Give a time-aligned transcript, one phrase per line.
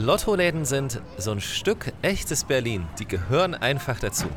[0.00, 2.86] Lottoläden sind so ein Stück echtes Berlin.
[2.98, 4.28] Die gehören einfach dazu.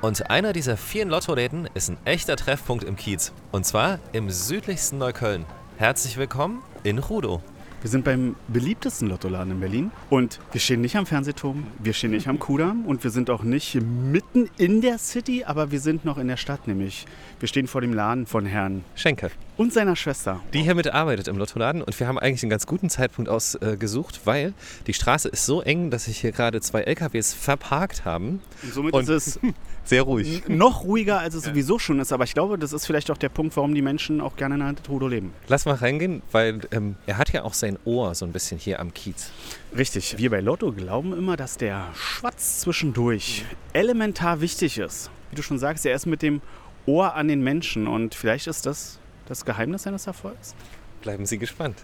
[0.00, 3.32] Und einer dieser vielen Lottoläden ist ein echter Treffpunkt im Kiez.
[3.52, 5.44] Und zwar im südlichsten Neukölln.
[5.76, 7.42] Herzlich willkommen in Rudo.
[7.82, 12.10] Wir sind beim beliebtesten Lottoladen in Berlin und wir stehen nicht am Fernsehturm, wir stehen
[12.10, 16.04] nicht am Kudamm und wir sind auch nicht mitten in der City, aber wir sind
[16.04, 17.06] noch in der Stadt, nämlich
[17.38, 19.30] wir stehen vor dem Laden von Herrn Schenke.
[19.60, 20.40] Und seiner Schwester.
[20.54, 24.26] Die hier mitarbeitet im Lottoladen und wir haben eigentlich einen ganz guten Zeitpunkt ausgesucht, äh,
[24.26, 24.54] weil
[24.86, 28.40] die Straße ist so eng, dass sich hier gerade zwei LKWs verparkt haben.
[28.62, 29.40] Und somit Und- ist es
[29.84, 30.48] Sehr ruhig.
[30.48, 33.28] noch ruhiger, als es sowieso schon ist, aber ich glaube, das ist vielleicht auch der
[33.28, 35.32] Punkt, warum die Menschen auch gerne in Rudo leben.
[35.48, 38.80] Lass mal reingehen, weil ähm, er hat ja auch sein Ohr so ein bisschen hier
[38.80, 39.30] am Kiez.
[39.76, 40.16] Richtig.
[40.16, 45.10] Wir bei Lotto glauben immer, dass der Schwatz zwischendurch elementar wichtig ist.
[45.30, 46.40] Wie du schon sagst, er ist mit dem
[46.86, 48.99] Ohr an den Menschen und vielleicht ist das
[49.30, 50.54] das Geheimnis seines Erfolgs.
[51.02, 51.76] Bleiben Sie gespannt.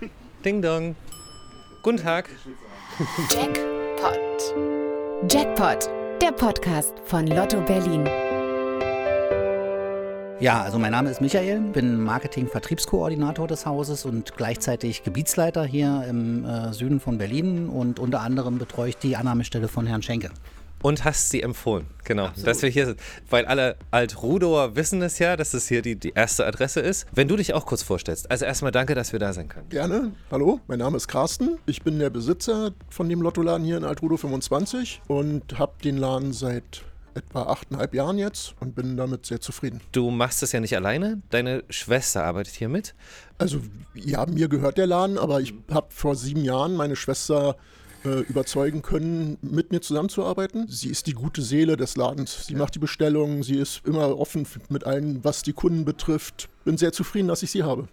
[0.44, 0.96] Ding dong.
[1.82, 2.28] Guten Tag.
[3.30, 4.54] Jackpot.
[5.30, 5.88] Jackpot,
[6.20, 8.04] der Podcast von Lotto Berlin.
[10.40, 16.44] Ja, also mein Name ist Michael, bin Marketing-Vertriebskoordinator des Hauses und gleichzeitig Gebietsleiter hier im
[16.44, 20.30] äh, Süden von Berlin und unter anderem betreue ich die Annahmestelle von Herrn Schenke.
[20.86, 23.00] Und hast sie empfohlen, genau, dass wir hier sind.
[23.28, 27.08] Weil alle Alt-Rudower wissen es ja, dass es hier die, die erste Adresse ist.
[27.12, 28.30] Wenn du dich auch kurz vorstellst.
[28.30, 29.68] Also erstmal danke, dass wir da sein können.
[29.68, 30.12] Gerne.
[30.30, 31.58] Hallo, mein Name ist Carsten.
[31.66, 36.32] Ich bin der Besitzer von dem Lottoladen hier in Altrudo 25 und habe den Laden
[36.32, 36.84] seit
[37.16, 39.80] etwa achteinhalb Jahren jetzt und bin damit sehr zufrieden.
[39.90, 42.94] Du machst es ja nicht alleine, deine Schwester arbeitet hier mit.
[43.38, 43.58] Also
[43.94, 47.56] ja, mir gehört der Laden, aber ich habe vor sieben Jahren meine Schwester
[48.06, 50.66] äh, überzeugen können, mit mir zusammenzuarbeiten.
[50.68, 52.46] Sie ist die gute Seele des Ladens.
[52.46, 56.48] Sie macht die Bestellungen, sie ist immer offen mit allem, was die Kunden betrifft.
[56.64, 57.88] Bin sehr zufrieden, dass ich sie habe.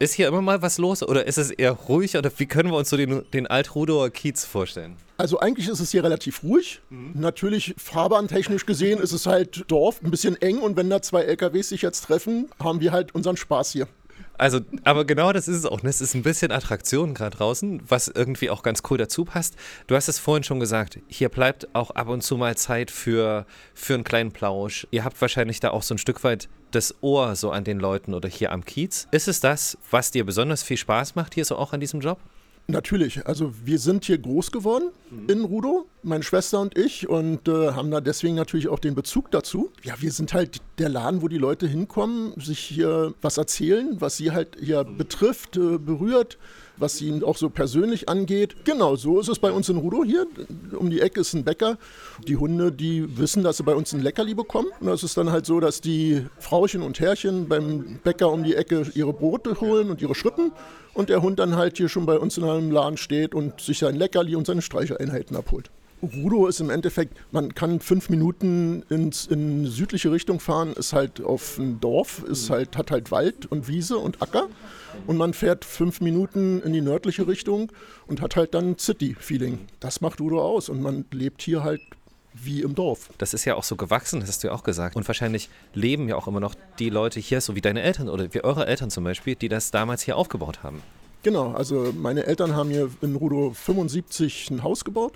[0.00, 2.76] Ist hier immer mal was los oder ist es eher ruhig oder wie können wir
[2.76, 4.96] uns so den, den Alt-Rudower Kiez vorstellen?
[5.16, 6.80] Also eigentlich ist es hier relativ ruhig.
[7.14, 11.68] Natürlich fahrbahntechnisch gesehen ist es halt Dorf, ein bisschen eng und wenn da zwei LKWs
[11.68, 13.86] sich jetzt treffen, haben wir halt unseren Spaß hier.
[14.36, 15.82] Also, aber genau das ist es auch.
[15.82, 15.90] ne?
[15.90, 19.54] Es ist ein bisschen Attraktion gerade draußen, was irgendwie auch ganz cool dazu passt.
[19.86, 23.46] Du hast es vorhin schon gesagt, hier bleibt auch ab und zu mal Zeit für,
[23.74, 24.86] für einen kleinen Plausch.
[24.90, 28.14] Ihr habt wahrscheinlich da auch so ein Stück weit das Ohr so an den Leuten
[28.14, 29.06] oder hier am Kiez.
[29.12, 32.18] Ist es das, was dir besonders viel Spaß macht hier so auch an diesem Job?
[32.66, 34.90] Natürlich, also wir sind hier groß geworden
[35.28, 39.30] in Rudo, meine Schwester und ich, und äh, haben da deswegen natürlich auch den Bezug
[39.30, 39.70] dazu.
[39.82, 44.16] Ja, wir sind halt der Laden, wo die Leute hinkommen, sich hier was erzählen, was
[44.16, 46.38] sie halt hier betrifft, äh, berührt,
[46.76, 48.64] was sie auch so persönlich angeht.
[48.64, 50.26] Genau, so ist es bei uns in Rudo hier.
[50.78, 51.78] Um die Ecke ist ein Bäcker.
[52.26, 54.68] Die Hunde, die wissen, dass sie bei uns ein Leckerli bekommen.
[54.80, 58.54] Und das ist dann halt so, dass die Frauchen und Herrchen beim Bäcker um die
[58.54, 60.52] Ecke ihre Brote holen und ihre Schrippen
[60.94, 63.78] und der Hund dann halt hier schon bei uns in einem Laden steht und sich
[63.78, 65.70] sein Leckerli und seine Streicheinheiten abholt.
[66.04, 71.22] Rudo ist im Endeffekt, man kann fünf Minuten ins, in südliche Richtung fahren, ist halt
[71.22, 74.48] auf ein Dorf, ist halt, hat halt Wald und Wiese und Acker.
[75.06, 77.72] Und man fährt fünf Minuten in die nördliche Richtung
[78.06, 79.58] und hat halt dann City-Feeling.
[79.80, 81.80] Das macht Rudo aus und man lebt hier halt
[82.34, 83.10] wie im Dorf.
[83.18, 84.96] Das ist ja auch so gewachsen, das hast du ja auch gesagt.
[84.96, 88.32] Und wahrscheinlich leben ja auch immer noch die Leute hier, so wie deine Eltern oder
[88.34, 90.82] wie eure Eltern zum Beispiel, die das damals hier aufgebaut haben.
[91.22, 95.14] Genau, also meine Eltern haben hier in Rudo 75 ein Haus gebaut.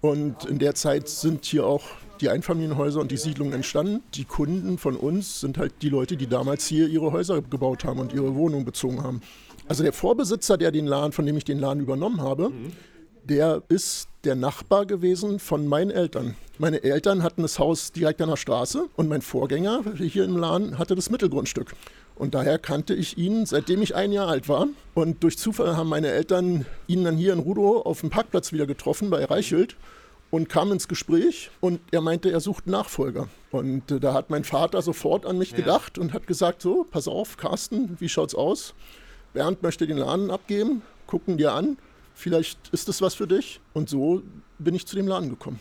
[0.00, 1.82] Und in der Zeit sind hier auch
[2.20, 4.02] die Einfamilienhäuser und die Siedlungen entstanden.
[4.14, 8.00] Die Kunden von uns sind halt die Leute, die damals hier ihre Häuser gebaut haben
[8.00, 9.20] und ihre Wohnungen bezogen haben.
[9.68, 12.50] Also der Vorbesitzer, der den Laden, von dem ich den Laden übernommen habe,
[13.24, 16.34] der ist der Nachbar gewesen von meinen Eltern.
[16.58, 20.78] Meine Eltern hatten das Haus direkt an der Straße und mein Vorgänger hier im Laden
[20.78, 21.74] hatte das Mittelgrundstück.
[22.18, 24.66] Und daher kannte ich ihn, seitdem ich ein Jahr alt war.
[24.94, 28.66] Und durch Zufall haben meine Eltern ihn dann hier in Rudow auf dem Parkplatz wieder
[28.66, 29.76] getroffen bei Reichelt
[30.30, 33.28] und kamen ins Gespräch und er meinte, er sucht einen Nachfolger.
[33.52, 37.06] Und äh, da hat mein Vater sofort an mich gedacht und hat gesagt, so, pass
[37.06, 38.74] auf, Carsten, wie schaut's aus?
[39.32, 41.78] Bernd möchte den Laden abgeben, gucken dir an,
[42.14, 43.60] vielleicht ist das was für dich.
[43.74, 44.22] Und so
[44.58, 45.60] bin ich zu dem Laden gekommen.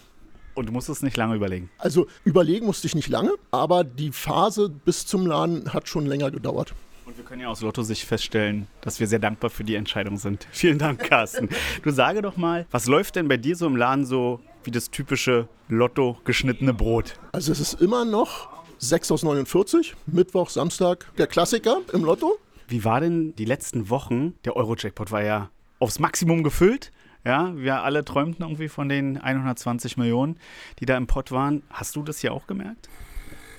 [0.57, 1.69] Und du musst es nicht lange überlegen.
[1.77, 6.31] Also überlegen musste ich nicht lange, aber die Phase bis zum Laden hat schon länger
[6.31, 6.73] gedauert.
[7.05, 10.17] Und wir können ja aus Lotto sich feststellen, dass wir sehr dankbar für die Entscheidung
[10.17, 10.47] sind.
[10.51, 11.49] Vielen Dank, Carsten.
[11.83, 14.89] Du sage doch mal, was läuft denn bei dir so im Laden so wie das
[14.89, 17.19] typische Lotto geschnittene Brot?
[17.33, 18.49] Also es ist immer noch
[18.79, 22.39] 6 aus 49, Mittwoch, Samstag, der Klassiker im Lotto.
[22.67, 24.33] Wie war denn die letzten Wochen?
[24.43, 26.91] Der Euro-Jackpot war ja aufs Maximum gefüllt.
[27.27, 30.39] Ja, wir alle träumten irgendwie von den 120 Millionen,
[30.79, 31.61] die da im Pott waren.
[31.69, 32.87] Hast du das hier auch gemerkt?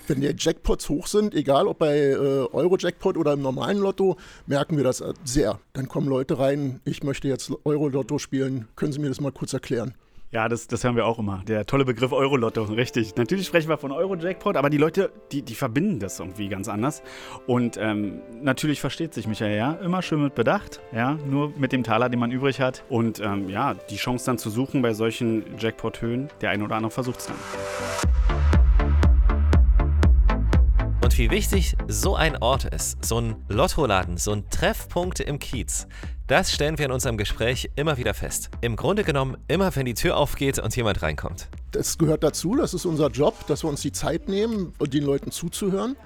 [0.07, 4.17] wenn die Jackpots hoch sind, egal ob bei äh, Euro-Jackpot oder im normalen Lotto,
[4.47, 5.61] merken wir das sehr.
[5.75, 9.53] Dann kommen Leute rein, ich möchte jetzt Euro-Lotto spielen, können Sie mir das mal kurz
[9.53, 9.93] erklären?
[10.31, 11.43] Ja, das, das hören wir auch immer.
[11.49, 13.17] Der tolle Begriff Euro-Lotto, richtig.
[13.17, 17.03] Natürlich sprechen wir von Euro-Jackpot, aber die Leute, die, die verbinden das irgendwie ganz anders.
[17.47, 21.83] Und ähm, natürlich versteht sich Michael, ja, immer schön mit Bedacht, ja, nur mit dem
[21.83, 22.85] Taler, den man übrig hat.
[22.91, 26.91] Und ähm, ja, die Chance dann zu suchen bei solchen Jackpot-Höhen, der eine oder andere
[26.91, 27.37] versucht es dann.
[31.03, 35.89] Und wie wichtig so ein Ort ist, so ein Lottoladen, so ein Treffpunkt im Kiez,
[36.29, 38.51] das stellen wir in unserem Gespräch immer wieder fest.
[38.61, 41.49] Im Grunde genommen immer, wenn die Tür aufgeht und jemand reinkommt.
[41.73, 45.31] Das gehört dazu, das ist unser Job, dass wir uns die Zeit nehmen den Leuten
[45.31, 45.97] zuzuhören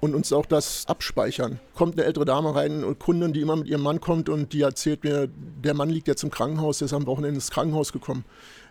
[0.00, 1.60] und uns auch das abspeichern.
[1.74, 4.62] Kommt eine ältere Dame rein und Kundin, die immer mit ihrem Mann kommt und die
[4.62, 8.24] erzählt mir, der Mann liegt jetzt im Krankenhaus, der ist am Wochenende ins Krankenhaus gekommen.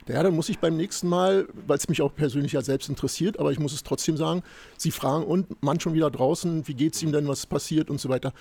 [0.10, 3.40] Ja, dann muss ich beim nächsten Mal, weil es mich auch persönlich ja selbst interessiert,
[3.40, 4.42] aber ich muss es trotzdem sagen,
[4.78, 8.00] Sie fragen, und Mann schon wieder draußen, wie geht es ihm denn, was passiert und
[8.00, 8.32] so weiter.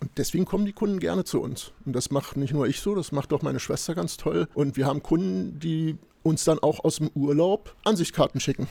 [0.00, 1.72] Und deswegen kommen die Kunden gerne zu uns.
[1.84, 4.48] Und das macht nicht nur ich so, das macht auch meine Schwester ganz toll.
[4.54, 8.66] Und wir haben Kunden, die uns dann auch aus dem Urlaub Ansichtskarten schicken.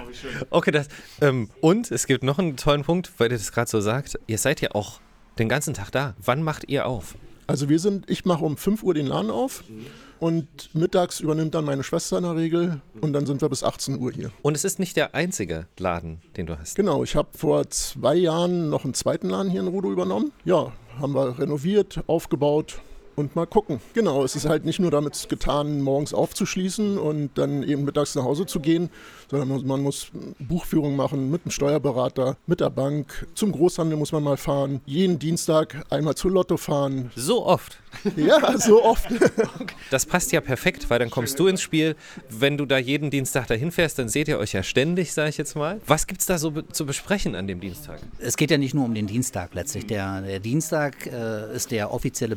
[0.50, 0.88] okay, das,
[1.20, 4.18] ähm, und es gibt noch einen tollen Punkt, weil ihr das gerade so sagt.
[4.26, 5.00] Ihr seid ja auch
[5.38, 6.14] den ganzen Tag da.
[6.22, 7.14] Wann macht ihr auf?
[7.46, 9.68] Also wir sind, ich mache um 5 Uhr den Laden auf.
[9.68, 9.86] Mhm.
[10.24, 14.00] Und mittags übernimmt dann meine Schwester in der Regel und dann sind wir bis 18
[14.00, 14.30] Uhr hier.
[14.40, 16.76] Und es ist nicht der einzige Laden, den du hast.
[16.76, 20.32] Genau, ich habe vor zwei Jahren noch einen zweiten Laden hier in Rudo übernommen.
[20.46, 22.80] Ja, haben wir renoviert, aufgebaut,
[23.16, 23.80] und mal gucken.
[23.94, 28.24] Genau, es ist halt nicht nur damit getan, morgens aufzuschließen und dann eben mittags nach
[28.24, 28.90] Hause zu gehen,
[29.30, 30.08] sondern man muss
[30.38, 33.26] Buchführung machen mit dem Steuerberater, mit der Bank.
[33.34, 34.80] Zum Großhandel muss man mal fahren.
[34.86, 37.10] Jeden Dienstag einmal zu Lotto fahren.
[37.16, 37.78] So oft?
[38.16, 39.06] Ja, so oft.
[39.90, 41.94] Das passt ja perfekt, weil dann kommst du ins Spiel.
[42.28, 45.36] Wenn du da jeden Dienstag dahin fährst, dann seht ihr euch ja ständig, sage ich
[45.36, 45.80] jetzt mal.
[45.86, 48.00] Was gibt es da so be zu besprechen an dem Dienstag?
[48.18, 49.86] Es geht ja nicht nur um den Dienstag letztlich.
[49.86, 52.34] Der, der Dienstag äh, ist der offizielle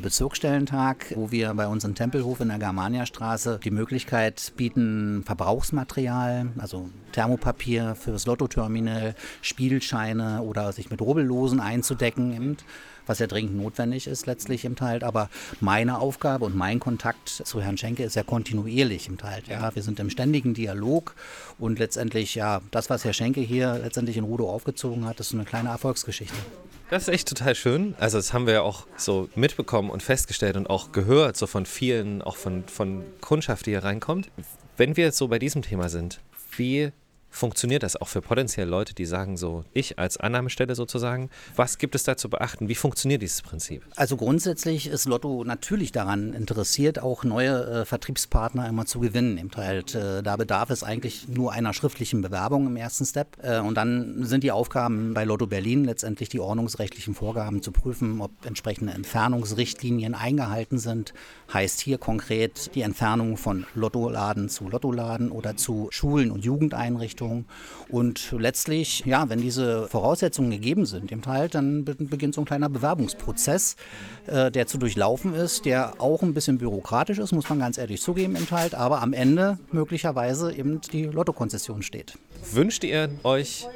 [0.68, 6.90] Bezirksstellentag, wo wir bei uns im Tempelhof in der Germaniastraße die Möglichkeit bieten, Verbrauchsmaterial, also
[7.14, 12.58] Thermopapier fürs Lottoterminal, Spielscheine oder sich mit Rubbellosen einzudecken
[13.08, 15.04] was ja dringend notwendig ist letztlich im Teil.
[15.04, 19.42] Aber meine Aufgabe und mein Kontakt zu Herrn Schenke ist ja kontinuierlich im Teil.
[19.48, 21.16] Ja, wir sind im ständigen Dialog
[21.60, 25.46] und letztendlich ja, das, was Herr Schenke hier letztendlich in Rudo aufgezogen hat, ist eine
[25.46, 26.36] kleine Erfolgsgeschichte.
[26.90, 27.96] Das ist echt total schön.
[28.00, 31.66] Also das haben wir ja auch so mitbekommen und festgestellt und auch gehört, so von
[31.66, 34.30] vielen, auch von, von Kundschaft, die hier reinkommt.
[34.78, 36.22] Wenn wir jetzt so bei diesem Thema sind,
[36.56, 36.92] wie
[37.30, 41.96] funktioniert das auch für potenzielle Leute, die sagen so, ich als Annahmestelle sozusagen, was gibt
[41.96, 42.68] es da zu beachten?
[42.68, 43.84] Wie funktioniert dieses Prinzip?
[43.96, 49.38] Also grundsätzlich ist Lotto natürlich daran interessiert, auch neue äh, Vertriebspartner immer zu gewinnen.
[49.38, 53.38] Eben halt, äh, da bedarf es eigentlich nur einer schriftlichen Bewerbung im ersten Step.
[53.42, 58.22] Äh, und dann sind die Aufgaben bei Lotto Berlin letztendlich die ordnungsrechtlichen Vorgaben zu prüfen,
[58.22, 61.14] ob entsprechende Entfernungsrichtlinien eingehalten sind.
[61.54, 67.46] Heißt hier konkret die Entfernung von Lottoladen zu Lottoladen oder zu Schulen und Jugendeinrichtungen Verantwortung.
[67.90, 72.70] Und letztlich, ja, wenn diese Voraussetzungen gegeben sind im Teil, dann beginnt so ein kleiner
[72.70, 73.76] Bewerbungsprozess,
[74.28, 78.02] äh, der zu durchlaufen ist, der auch ein bisschen bürokratisch ist, muss man ganz ehrlich
[78.02, 82.18] zugeben im Teil, aber am Ende möglicherweise eben die Lottokonzession steht.
[82.52, 83.68] Wünscht ihr euch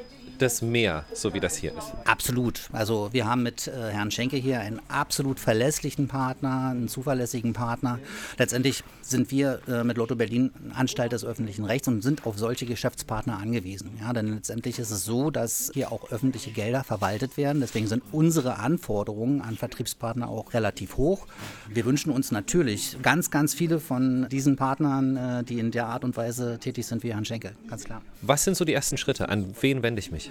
[0.42, 1.92] das mehr, so wie das hier ist.
[2.04, 2.68] Absolut.
[2.72, 7.98] Also wir haben mit äh, Herrn Schenke hier einen absolut verlässlichen Partner, einen zuverlässigen Partner.
[8.38, 12.66] Letztendlich sind wir äh, mit Lotto Berlin Anstalt des öffentlichen Rechts und sind auf solche
[12.66, 13.90] Geschäftspartner angewiesen.
[14.00, 17.60] Ja, denn letztendlich ist es so, dass hier auch öffentliche Gelder verwaltet werden.
[17.60, 21.26] Deswegen sind unsere Anforderungen an Vertriebspartner auch relativ hoch.
[21.68, 26.04] Wir wünschen uns natürlich ganz, ganz viele von diesen Partnern, äh, die in der Art
[26.04, 27.52] und Weise tätig sind wie Herrn Schenke.
[27.68, 28.02] Ganz klar.
[28.22, 29.28] Was sind so die ersten Schritte?
[29.28, 30.30] An wen wende ich mich?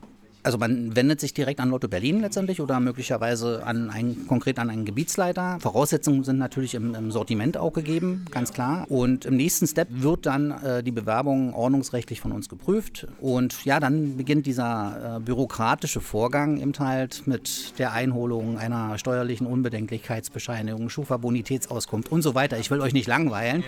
[0.43, 4.71] Also man wendet sich direkt an Lotto Berlin letztendlich oder möglicherweise an einen, konkret an
[4.71, 5.59] einen Gebietsleiter.
[5.59, 8.89] Voraussetzungen sind natürlich im, im Sortiment auch gegeben, ganz klar.
[8.89, 13.07] Und im nächsten Step wird dann äh, die Bewerbung ordnungsrechtlich von uns geprüft.
[13.19, 19.45] Und ja, dann beginnt dieser äh, bürokratische Vorgang im Teil mit der Einholung einer steuerlichen
[19.45, 22.57] Unbedenklichkeitsbescheinigung, Schufa-Bonitätsauskunft und so weiter.
[22.57, 23.63] Ich will euch nicht langweilen,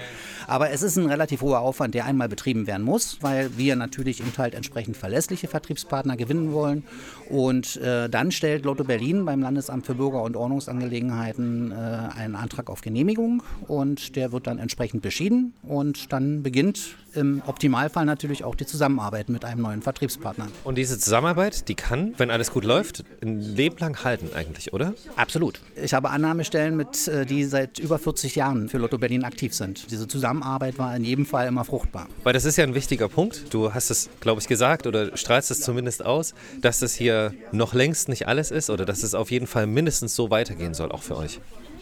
[0.47, 4.21] aber es ist ein relativ hoher Aufwand, der einmal betrieben werden muss, weil wir natürlich
[4.21, 6.83] im Teil entsprechend verlässliche Vertriebspartner gewinnen wollen wollen.
[7.29, 12.69] Und äh, dann stellt Lotto Berlin beim Landesamt für Bürger- und Ordnungsangelegenheiten äh, einen Antrag
[12.69, 18.55] auf Genehmigung und der wird dann entsprechend beschieden und dann beginnt im Optimalfall natürlich auch
[18.55, 20.47] die Zusammenarbeit mit einem neuen Vertriebspartner.
[20.63, 24.93] Und diese Zusammenarbeit, die kann, wenn alles gut läuft, ein Leben lang halten eigentlich, oder?
[25.15, 25.61] Absolut.
[25.81, 29.91] Ich habe Annahmestellen mit, äh, die seit über 40 Jahren für Lotto Berlin aktiv sind.
[29.91, 32.07] Diese Zusammenarbeit war in jedem Fall immer fruchtbar.
[32.23, 33.53] Weil das ist ja ein wichtiger Punkt.
[33.53, 37.73] Du hast es, glaube ich, gesagt oder strahlst es zumindest aus, dass das hier noch
[37.73, 41.03] längst nicht alles ist oder dass es auf jeden Fall mindestens so weitergehen soll, auch
[41.03, 41.39] für euch.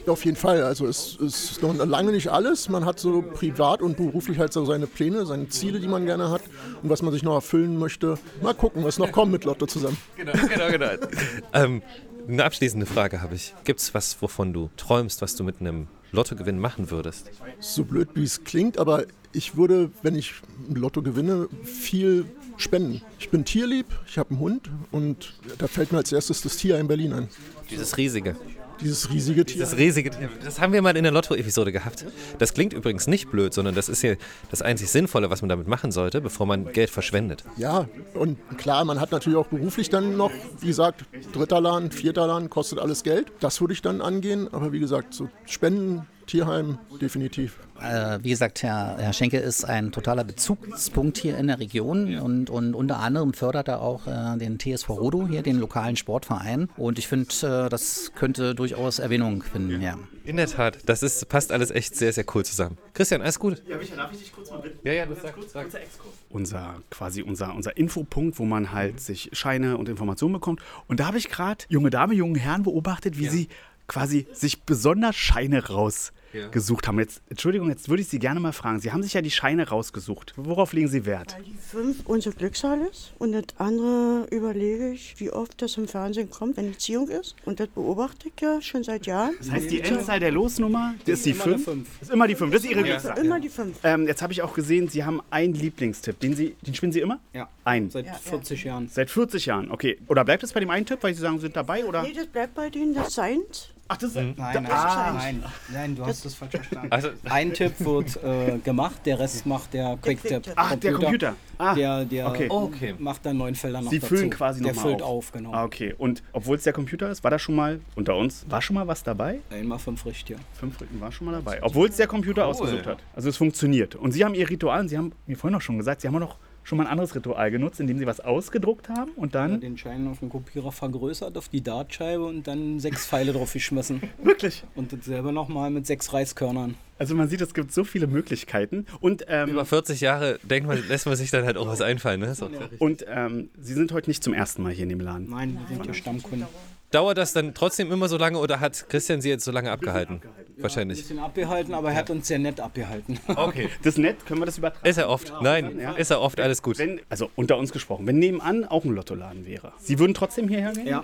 [0.07, 0.63] Auf jeden Fall.
[0.63, 2.69] Also es ist noch lange nicht alles.
[2.69, 6.31] Man hat so privat und beruflich halt so seine Pläne, seine Ziele, die man gerne
[6.31, 6.41] hat
[6.81, 8.17] und was man sich noch erfüllen möchte.
[8.41, 9.97] Mal gucken, was noch kommt mit Lotto zusammen.
[10.17, 11.07] Genau, genau, genau.
[11.53, 11.81] ähm,
[12.27, 13.53] eine abschließende Frage habe ich.
[13.63, 17.29] Gibt es was, wovon du träumst, was du mit einem Lottogewinn machen würdest?
[17.59, 20.33] So blöd, wie es klingt, aber ich würde, wenn ich
[20.69, 22.25] ein Lotto gewinne, viel
[22.61, 23.01] spenden.
[23.19, 26.79] Ich bin tierlieb, ich habe einen Hund und da fällt mir als erstes das Tier
[26.79, 27.29] in Berlin ein.
[27.69, 28.35] Dieses riesige.
[28.81, 29.57] Dieses riesige Tier.
[29.63, 30.29] Dieses riesige Tier.
[30.43, 32.05] Das haben wir mal in der Lotto-Episode gehabt.
[32.39, 34.17] Das klingt übrigens nicht blöd, sondern das ist hier
[34.49, 37.43] das einzig Sinnvolle, was man damit machen sollte, bevor man Geld verschwendet.
[37.57, 42.25] Ja, und klar, man hat natürlich auch beruflich dann noch, wie gesagt, dritter Laden, vierter
[42.25, 43.31] Laden, kostet alles Geld.
[43.39, 47.59] Das würde ich dann angehen, aber wie gesagt, so Spenden, Tierheim, definitiv.
[47.81, 52.49] Äh, wie gesagt, Herr, Herr Schenke ist ein totaler Bezugspunkt hier in der Region und,
[52.49, 56.69] und unter anderem fördert er auch äh, den TSV Rodo hier, den lokalen Sportverein.
[56.77, 59.97] Und ich finde, äh, das könnte durchaus Erwähnung finden, ja.
[60.23, 62.77] In der Tat, das ist, passt alles echt sehr, sehr cool zusammen.
[62.93, 63.63] Christian, alles gut?
[63.67, 64.79] Ja, Micha, darf ich dich kurz mal bitten?
[64.87, 65.81] Ja, ja, das sag, sag.
[66.29, 70.61] Unser, quasi unser, unser Infopunkt, wo man halt sich Scheine und Informationen bekommt.
[70.87, 73.47] Und da habe ich gerade junge Dame, jungen Herren beobachtet, wie sie
[73.91, 76.97] quasi sich besonders Scheine rausgesucht haben.
[76.99, 78.79] Jetzt, Entschuldigung, jetzt würde ich Sie gerne mal fragen.
[78.79, 80.33] Sie haben sich ja die Scheine rausgesucht.
[80.37, 81.35] Worauf legen Sie Wert?
[81.35, 83.11] Weil die fünf unser Glückszahl ist.
[83.19, 87.35] Und das andere überlege ich, wie oft das im Fernsehen kommt, wenn die Ziehung ist.
[87.43, 89.33] Und das beobachte ich ja schon seit Jahren.
[89.39, 91.65] Das heißt, die Endzahl der Losnummer das ist die 5?
[91.65, 91.75] Das
[92.07, 92.53] ist immer die 5.
[92.53, 93.17] Das ist Ihre Glückszahl.
[93.17, 93.77] Immer die fünf.
[93.83, 96.17] Ähm, jetzt habe ich auch gesehen, Sie haben einen Lieblingstipp.
[96.21, 97.19] Den, Sie, den spielen Sie immer?
[97.33, 97.49] Ja.
[97.65, 97.89] Ein.
[97.89, 98.87] Seit 40 Jahren.
[98.87, 99.99] Seit 40 Jahren, okay.
[100.07, 101.83] Oder bleibt es bei dem einen Tipp, weil Sie sagen, Sie sind dabei?
[101.83, 102.03] Oder?
[102.03, 103.70] Nee, das bleibt bei denen, das Seins.
[103.93, 104.15] Ach, das ist.
[104.15, 105.13] Nein, nein, Ah.
[105.17, 105.43] nein,
[105.73, 106.87] nein, du hast das falsch verstanden.
[106.91, 110.43] Also- Ein Tipp wird äh, gemacht, der Rest macht der Quicktip.
[110.55, 111.35] Ach, der Computer.
[111.57, 112.47] Ah, Der, der okay.
[112.49, 112.95] Okay.
[112.97, 114.15] macht dann neun Felder noch Sie dazu.
[114.15, 115.09] füllen quasi Der nochmal füllt auf.
[115.09, 115.51] auf, genau.
[115.53, 115.93] Ah, okay.
[115.97, 118.87] Und obwohl es der Computer ist, war da schon mal unter uns, war schon mal
[118.87, 119.41] was dabei?
[119.49, 120.37] Einmal fünf richtig.
[120.53, 121.59] Fünf Rücken war schon mal dabei.
[121.61, 122.99] Obwohl es der Computer ausgesucht hat.
[123.13, 123.95] Also es funktioniert.
[123.95, 126.15] Und Sie haben Ihr Ritual, und Sie haben mir vorhin noch schon gesagt, Sie haben
[126.15, 129.59] auch noch schon mal ein anderes Ritual genutzt, indem Sie was ausgedruckt haben und dann.
[129.61, 134.01] Den Schein auf dem Kopierer vergrößert, auf die Dartscheibe und dann sechs Pfeile drauf geschmissen.
[134.23, 134.63] Wirklich.
[134.75, 136.75] Und dasselbe nochmal mit sechs Reiskörnern.
[136.97, 138.85] Also man sieht, es gibt so viele Möglichkeiten.
[138.99, 142.19] Und, ähm, Über 40 Jahre denkt man, lässt man sich dann halt auch was einfallen.
[142.19, 142.35] Ne?
[142.35, 142.47] So.
[142.77, 145.27] und ähm, Sie sind heute nicht zum ersten Mal hier in dem Laden.
[145.29, 146.47] Nein, wir sind ja Stammkunden.
[146.91, 150.21] Dauert das dann trotzdem immer so lange oder hat Christian sie jetzt so lange abgehalten?
[150.23, 150.99] Ein Wahrscheinlich.
[150.99, 153.17] bisschen abgehalten, aber er hat uns sehr nett abgehalten.
[153.27, 153.69] Okay.
[153.81, 154.85] Das ist nett, können wir das übertragen?
[154.87, 155.31] Ist er oft?
[155.41, 156.77] Nein, ist er oft, alles gut.
[156.77, 159.71] Wenn, also unter uns gesprochen, wenn nebenan auch ein Lottoladen wäre.
[159.79, 160.87] Sie würden trotzdem hierher gehen?
[160.87, 161.03] Ja.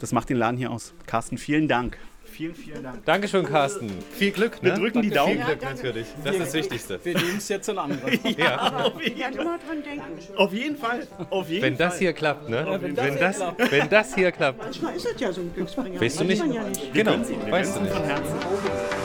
[0.00, 0.92] Das macht den Laden hier aus.
[1.06, 1.96] Carsten, vielen Dank.
[2.38, 3.04] Vielen, vielen Dank.
[3.04, 3.90] Dankeschön, Carsten.
[4.12, 4.70] Viel Glück, ne?
[4.70, 5.34] Wir drücken die Daumen.
[5.38, 6.06] Viel Glück natürlich.
[6.22, 7.00] Das ist das Wichtigste.
[7.02, 8.20] Wir nehmen es jetzt in Angriff.
[8.38, 10.36] Ja, auf, jeden, Ja, immer dran denken.
[10.36, 11.04] auf jeden Fall.
[11.30, 11.88] Auf jeden Wenn Fall.
[11.88, 12.64] das hier klappt, ne?
[12.80, 13.72] wenn das Wenn hier das, klappt.
[13.72, 14.58] wenn das hier klappt.
[14.62, 16.00] Manchmal ist es ja so ein Glücksbringer.
[16.00, 16.44] Weißt du nicht?
[16.46, 16.94] ja nicht.
[16.94, 17.12] Genau,
[17.50, 17.92] weißt du nicht.
[17.92, 18.97] von Herzen.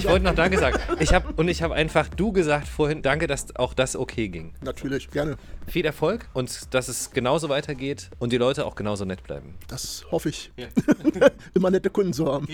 [0.00, 0.78] Ich wollte noch Danke sagen.
[0.98, 4.54] Ich hab, und ich habe einfach du gesagt vorhin, danke, dass auch das okay ging.
[4.62, 5.36] Natürlich, gerne.
[5.66, 9.56] Viel Erfolg und dass es genauso weitergeht und die Leute auch genauso nett bleiben.
[9.68, 10.52] Das hoffe ich.
[11.54, 12.48] Immer nette Kunden zu haben.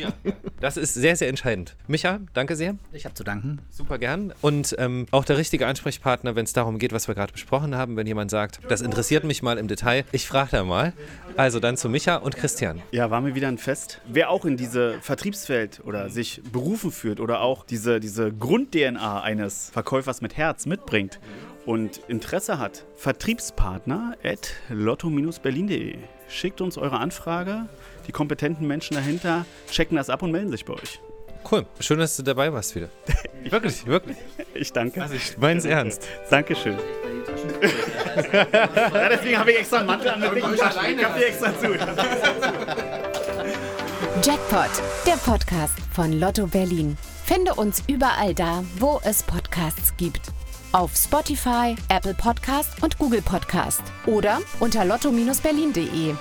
[0.61, 1.77] Das ist sehr, sehr entscheidend.
[1.87, 2.77] Micha, danke sehr.
[2.93, 3.61] Ich habe zu danken.
[3.71, 4.35] Super gern.
[4.41, 7.97] Und ähm, auch der richtige Ansprechpartner, wenn es darum geht, was wir gerade besprochen haben,
[7.97, 10.93] wenn jemand sagt, das interessiert mich mal im Detail, ich frage da mal.
[11.37, 12.83] Also dann zu Micha und Christian.
[12.93, 14.01] Ja, waren wir wieder ein Fest.
[14.07, 19.71] Wer auch in diese Vertriebswelt oder sich berufen fühlt oder auch diese, diese Grund-DNA eines
[19.71, 21.21] Verkäufers mit Herz mitbringt
[21.67, 25.99] und Interesse hat, Vertriebspartner at lotto-berlin.de.
[26.29, 27.67] Schickt uns eure Anfrage.
[28.07, 31.01] Die kompetenten Menschen dahinter checken das ab und melden sich bei euch.
[31.51, 31.67] Cool.
[31.81, 32.89] Schön, dass du dabei warst wieder.
[33.51, 34.17] wirklich, wirklich.
[34.55, 35.03] Ich danke.
[35.03, 36.09] Also ich mein's ernst.
[36.31, 36.77] Dankeschön.
[38.33, 40.99] Ja, deswegen habe ich extra einen Mantel an mit dicken Taschen.
[40.99, 41.73] Ich habe die extra zu.
[44.23, 44.71] Jackpot,
[45.07, 46.97] der Podcast von Lotto Berlin.
[47.25, 50.33] Finde uns überall da, wo es Podcasts gibt.
[50.73, 53.83] Auf Spotify, Apple Podcast und Google Podcast.
[54.07, 56.15] Oder unter lotto-berlin.de.